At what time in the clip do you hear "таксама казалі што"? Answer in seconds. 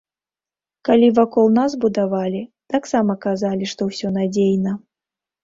2.77-3.81